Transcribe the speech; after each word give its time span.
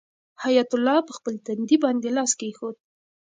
حیات 0.43 0.69
الله 0.75 0.97
په 1.07 1.13
خپل 1.17 1.33
تندي 1.45 1.77
باندې 1.83 2.09
لاس 2.17 2.31
کېښود. 2.39 2.75